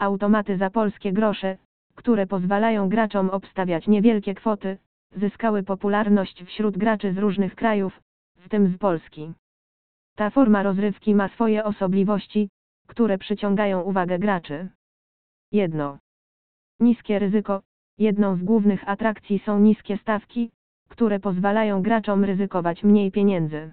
automaty 0.00 0.56
za 0.56 0.70
polskie 0.70 1.12
grosze, 1.12 1.56
które 1.94 2.26
pozwalają 2.26 2.88
graczom 2.88 3.30
obstawiać 3.30 3.86
niewielkie 3.86 4.34
kwoty, 4.34 4.78
zyskały 5.16 5.62
popularność 5.62 6.44
wśród 6.44 6.78
graczy 6.78 7.12
z 7.12 7.18
różnych 7.18 7.54
krajów, 7.54 8.00
w 8.36 8.48
tym 8.48 8.74
z 8.74 8.78
Polski. 8.78 9.32
Ta 10.16 10.30
forma 10.30 10.62
rozrywki 10.62 11.14
ma 11.14 11.28
swoje 11.28 11.64
osobliwości, 11.64 12.48
które 12.86 13.18
przyciągają 13.18 13.82
uwagę 13.82 14.18
graczy. 14.18 14.68
1. 15.52 15.98
Niskie 16.80 17.18
ryzyko. 17.18 17.62
Jedną 17.98 18.36
z 18.36 18.42
głównych 18.42 18.88
atrakcji 18.88 19.38
są 19.38 19.60
niskie 19.60 19.98
stawki, 19.98 20.50
które 20.88 21.20
pozwalają 21.20 21.82
graczom 21.82 22.24
ryzykować 22.24 22.84
mniej 22.84 23.10
pieniędzy. 23.10 23.72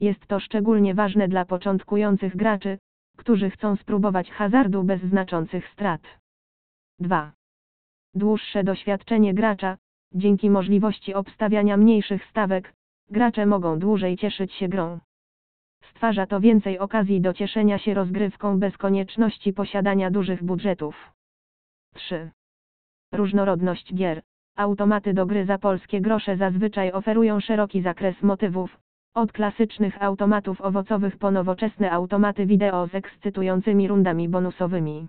Jest 0.00 0.26
to 0.26 0.40
szczególnie 0.40 0.94
ważne 0.94 1.28
dla 1.28 1.44
początkujących 1.44 2.36
graczy, 2.36 2.78
którzy 3.16 3.50
chcą 3.50 3.76
spróbować 3.76 4.30
hazardu 4.30 4.84
bez 4.84 5.02
znaczących 5.02 5.68
strat. 5.68 6.02
2. 6.98 7.32
Dłuższe 8.14 8.64
doświadczenie 8.64 9.34
gracza, 9.34 9.76
dzięki 10.14 10.50
możliwości 10.50 11.14
obstawiania 11.14 11.76
mniejszych 11.76 12.24
stawek, 12.24 12.74
gracze 13.10 13.46
mogą 13.46 13.78
dłużej 13.78 14.16
cieszyć 14.16 14.52
się 14.52 14.68
grą. 14.68 14.98
Stwarza 15.90 16.26
to 16.26 16.40
więcej 16.40 16.78
okazji 16.78 17.20
do 17.20 17.32
cieszenia 17.32 17.78
się 17.78 17.94
rozgrywką 17.94 18.58
bez 18.58 18.76
konieczności 18.76 19.52
posiadania 19.52 20.10
dużych 20.10 20.44
budżetów. 20.44 21.12
3. 21.94 22.30
Różnorodność 23.12 23.94
gier. 23.94 24.22
Automaty 24.56 25.14
do 25.14 25.26
gry 25.26 25.44
za 25.44 25.58
polskie 25.58 26.00
grosze 26.00 26.36
zazwyczaj 26.36 26.92
oferują 26.92 27.40
szeroki 27.40 27.82
zakres 27.82 28.22
motywów, 28.22 28.78
od 29.16 29.32
klasycznych 29.32 30.02
automatów 30.02 30.60
owocowych 30.60 31.16
po 31.16 31.30
nowoczesne 31.30 31.90
automaty 31.90 32.46
wideo 32.46 32.86
z 32.86 32.94
ekscytującymi 32.94 33.88
rundami 33.88 34.28
bonusowymi. 34.28 35.08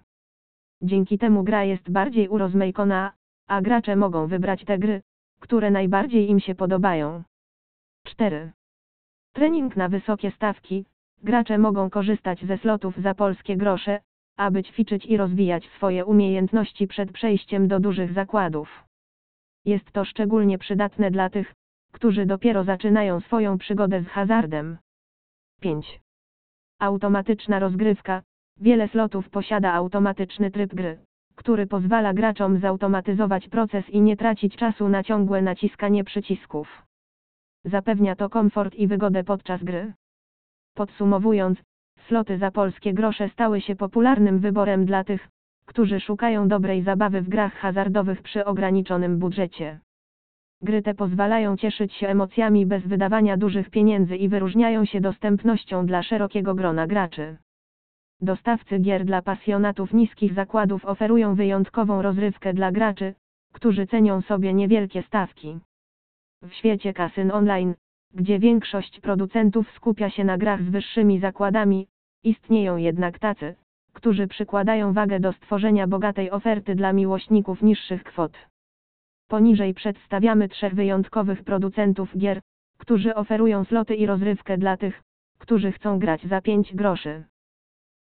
Dzięki 0.82 1.18
temu 1.18 1.44
gra 1.44 1.64
jest 1.64 1.92
bardziej 1.92 2.30
urozmaicona, 2.30 3.14
a 3.48 3.62
gracze 3.62 3.96
mogą 3.96 4.28
wybrać 4.28 4.66
te 4.66 4.78
gry, 4.78 5.02
które 5.40 5.72
najbardziej 5.72 6.30
im 6.30 6.40
się 6.40 6.56
podobają. 6.56 7.24
4. 8.06 8.52
Trening 9.34 9.76
na 9.76 9.90
wysokie 9.90 10.32
stawki. 10.32 10.86
Gracze 11.24 11.58
mogą 11.58 11.90
korzystać 11.90 12.46
ze 12.46 12.58
slotów 12.58 12.98
za 12.98 13.14
polskie 13.14 13.58
grosze, 13.58 14.02
aby 14.38 14.64
ćwiczyć 14.64 15.06
i 15.06 15.18
rozwijać 15.18 15.66
swoje 15.66 16.06
umiejętności 16.06 16.88
przed 16.88 17.12
przejściem 17.12 17.68
do 17.68 17.80
dużych 17.80 18.14
zakładów. 18.14 18.84
Jest 19.66 19.92
to 19.92 20.06
szczególnie 20.06 20.58
przydatne 20.58 21.12
dla 21.12 21.30
tych, 21.30 21.54
którzy 21.98 22.26
dopiero 22.26 22.64
zaczynają 22.64 23.20
swoją 23.20 23.58
przygodę 23.58 24.02
z 24.02 24.08
hazardem. 24.08 24.78
5. 25.62 26.02
Automatyczna 26.80 27.60
rozgrywka. 27.60 28.22
Wiele 28.60 28.88
slotów 28.88 29.30
posiada 29.30 29.74
automatyczny 29.74 30.52
tryb 30.52 30.76
gry, 30.76 31.00
który 31.36 31.68
pozwala 31.68 32.14
graczom 32.14 32.60
zautomatyzować 32.60 33.50
proces 33.50 33.90
i 33.90 34.02
nie 34.02 34.18
tracić 34.18 34.56
czasu 34.56 34.90
na 34.90 35.04
ciągłe 35.04 35.42
naciskanie 35.42 36.04
przycisków. 36.04 36.86
Zapewnia 37.66 38.16
to 38.16 38.30
komfort 38.30 38.76
i 38.76 38.88
wygodę 38.88 39.24
podczas 39.24 39.64
gry. 39.64 39.94
Podsumowując, 40.76 41.60
sloty 42.08 42.38
za 42.38 42.52
polskie 42.52 42.94
grosze 42.94 43.30
stały 43.30 43.62
się 43.62 43.76
popularnym 43.76 44.40
wyborem 44.40 44.86
dla 44.86 45.04
tych, 45.04 45.28
którzy 45.66 46.00
szukają 46.00 46.48
dobrej 46.48 46.84
zabawy 46.84 47.22
w 47.22 47.30
grach 47.30 47.54
hazardowych 47.54 48.22
przy 48.22 48.46
ograniczonym 48.46 49.20
budżecie. 49.20 49.80
Gry 50.62 50.82
te 50.82 50.94
pozwalają 50.94 51.58
cieszyć 51.58 51.94
się 51.94 52.08
emocjami 52.08 52.66
bez 52.66 52.88
wydawania 52.88 53.38
dużych 53.38 53.70
pieniędzy 53.70 54.16
i 54.16 54.30
wyróżniają 54.30 54.86
się 54.86 55.02
dostępnością 55.02 55.86
dla 55.86 56.04
szerokiego 56.04 56.56
grona 56.56 56.88
graczy. 56.88 57.38
Dostawcy 58.22 58.80
gier 58.80 59.06
dla 59.06 59.22
pasjonatów 59.22 59.94
niskich 59.94 60.34
zakładów 60.34 60.86
oferują 60.86 61.36
wyjątkową 61.36 62.02
rozrywkę 62.02 62.54
dla 62.54 62.72
graczy, 62.72 63.14
którzy 63.54 63.88
cenią 63.88 64.22
sobie 64.22 64.54
niewielkie 64.54 65.04
stawki. 65.04 65.60
W 66.44 66.54
świecie 66.54 66.94
kasyn 66.94 67.32
online, 67.32 67.76
gdzie 68.14 68.40
większość 68.40 69.00
producentów 69.00 69.72
skupia 69.72 70.10
się 70.10 70.24
na 70.24 70.38
grach 70.38 70.64
z 70.64 70.70
wyższymi 70.70 71.20
zakładami, 71.20 71.88
istnieją 72.24 72.78
jednak 72.78 73.20
tacy, 73.20 73.56
którzy 73.94 74.28
przykładają 74.28 74.94
wagę 74.94 75.20
do 75.20 75.34
stworzenia 75.34 75.88
bogatej 75.88 76.32
oferty 76.32 76.76
dla 76.76 76.94
miłośników 76.94 77.62
niższych 77.62 78.04
kwot. 78.04 78.38
Poniżej 79.28 79.74
przedstawiamy 79.74 80.50
trzech 80.50 80.76
wyjątkowych 80.76 81.44
producentów 81.44 82.18
gier, 82.18 82.42
którzy 82.78 83.16
oferują 83.16 83.64
sloty 83.64 83.96
i 83.96 84.06
rozrywkę 84.06 84.58
dla 84.58 84.78
tych, 84.78 85.04
którzy 85.38 85.72
chcą 85.72 86.00
grać 86.00 86.24
za 86.24 86.42
5 86.42 86.76
groszy. 86.76 87.24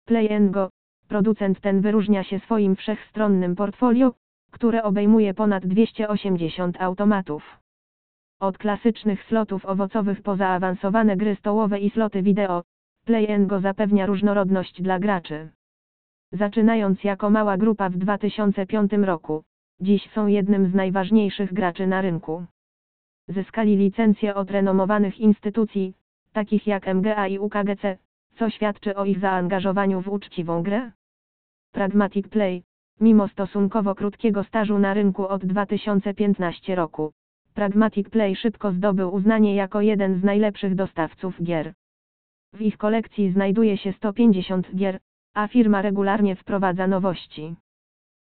Play 0.04 0.50
Go, 0.50 0.70
producent 1.09 1.60
ten 1.60 1.81
wyróżnia 1.81 2.25
się 2.25 2.38
swoim 2.38 2.76
wszechstronnym 2.76 3.56
portfolio, 3.56 4.12
które 4.50 4.82
obejmuje 4.82 5.34
ponad 5.34 5.66
280 5.66 6.81
automatów. 6.81 7.60
Od 8.41 8.58
klasycznych 8.58 9.25
slotów 9.25 9.66
owocowych 9.66 10.22
po 10.22 10.37
zaawansowane 10.37 11.16
gry 11.16 11.37
stołowe 11.37 11.78
i 11.78 11.91
sloty 11.91 12.22
wideo, 12.22 12.62
Play 13.04 13.47
Go 13.47 13.60
zapewnia 13.60 14.06
różnorodność 14.06 14.82
dla 14.82 14.98
graczy. 14.98 15.48
Zaczynając 16.32 17.04
jako 17.04 17.31
mała 17.31 17.56
grupa 17.56 17.88
w 17.88 17.97
2005 17.97 18.93
roku, 18.93 19.44
dziś 19.81 20.10
są 20.10 20.26
jednym 20.26 20.70
z 20.70 20.75
najważniejszych 20.75 21.53
graczy 21.53 21.87
na 21.87 22.00
rynku. 22.00 22.44
Zyskali 23.28 23.76
licencje 23.76 24.34
od 24.34 24.50
renomowanych 24.50 25.19
instytucji, 25.19 25.94
takich 26.32 26.66
jak 26.66 26.87
MGA 26.94 27.28
i 27.28 27.38
UKGC, 27.38 27.98
co 28.38 28.50
świadczy 28.50 28.94
o 28.97 29.04
ich 29.04 29.19
zaangażowaniu 29.19 30.03
w 30.03 30.09
uczciwą 30.09 30.62
grę. 30.62 30.91
Pragmatic 31.72 32.28
Play, 32.28 32.62
mimo 33.00 33.28
stosunkowo 33.28 33.94
krótkiego 33.94 34.44
stażu 34.44 34.78
na 34.78 34.94
rynku 34.94 35.28
od 35.28 35.47
2015 35.47 36.75
roku, 36.75 37.12
Pragmatic 37.56 38.10
Play 38.10 38.37
szybko 38.37 38.72
zdobył 38.72 39.14
uznanie 39.14 39.54
jako 39.54 39.81
jeden 39.81 40.20
z 40.20 40.25
najlepszych 40.25 40.75
dostawców 40.75 41.43
gier. 41.43 41.72
W 42.53 42.60
ich 42.60 42.76
kolekcji 42.76 43.32
znajduje 43.32 43.78
się 43.78 43.93
150 43.93 44.76
gier, 44.76 45.00
a 45.34 45.48
firma 45.48 45.82
regularnie 45.82 46.37
wprowadza 46.37 46.87
nowości. 46.87 47.56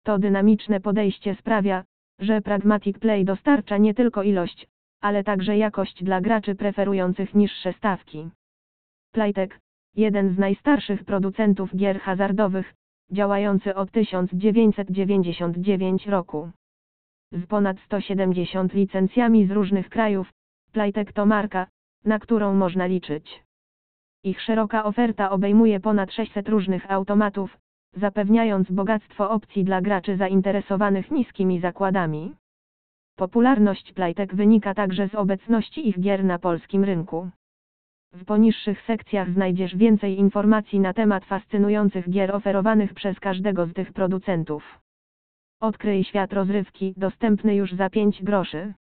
To 0.05 0.19
dynamiczne 0.19 0.81
podejście 0.81 1.35
sprawia, 1.35 1.85
że 2.19 2.41
Pragmatic 2.41 2.99
Play 2.99 3.25
dostarcza 3.25 3.79
nie 3.79 3.95
tylko 3.95 4.23
ilość, 4.23 4.69
ale 5.01 5.25
także 5.25 5.59
jakość 5.59 6.05
dla 6.05 6.21
graczy 6.21 6.55
preferujących 6.55 7.35
niższe 7.35 7.73
stawki. 7.73 8.31
Playtech, 9.13 9.61
jeden 9.97 10.35
z 10.35 10.39
najstarszych 10.39 11.05
producentów 11.05 11.77
gier 11.77 12.01
hazardowych, 12.01 12.75
działający 13.11 13.75
od 13.75 13.91
1999 13.91 16.07
roku. 16.07 16.51
Z 17.33 17.47
ponad 17.47 17.81
170 17.81 18.75
licencjami 18.75 19.47
z 19.47 19.51
różnych 19.51 19.89
krajów, 19.89 20.33
Playtech 20.73 21.13
to 21.13 21.27
marka, 21.27 21.67
na 22.05 22.19
którą 22.19 22.55
można 22.55 22.87
liczyć. 22.87 23.45
Ich 24.25 24.41
szeroka 24.41 24.85
oferta 24.85 25.31
obejmuje 25.31 25.81
ponad 25.81 26.13
600 26.13 26.49
różnych 26.49 26.91
automatów, 26.91 27.62
zapewniając 27.95 28.71
bogactwo 28.71 29.31
opcji 29.31 29.65
dla 29.65 29.81
graczy 29.81 30.17
zainteresowanych 30.17 31.11
niskimi 31.11 31.61
zakładami. 31.61 32.35
Popularność 33.17 33.93
Playtech 33.93 34.35
wynika 34.35 34.75
także 34.75 35.09
z 35.09 35.15
obecności 35.15 35.89
ich 35.89 36.01
gier 36.01 36.25
na 36.25 36.39
polskim 36.39 36.85
rynku. 36.85 37.31
W 38.13 38.25
poniższych 38.25 38.83
sekcjach 38.83 39.31
znajdziesz 39.31 39.77
więcej 39.77 40.19
informacji 40.19 40.81
na 40.81 40.93
temat 40.93 41.25
fascynujących 41.25 42.11
gier 42.11 42.35
oferowanych 42.35 42.95
przez 42.95 43.21
każdego 43.21 43.67
z 43.67 43.73
tych 43.73 43.93
producentów. 43.93 44.79
Odkryj 45.61 46.05
świat 46.05 46.33
rozrywki, 46.33 46.95
dostępny 46.97 47.55
już 47.55 47.73
za 47.73 47.91
5 47.91 48.23
groszy. 48.23 48.75